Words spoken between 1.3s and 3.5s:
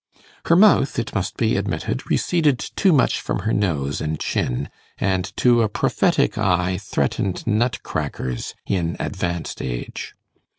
be admitted, receded too much from